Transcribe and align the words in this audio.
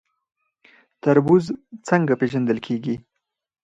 تربوز 1.01 1.45
څنګه 1.87 2.13
پیژندل 2.21 2.57
کیږي؟ 2.65 2.95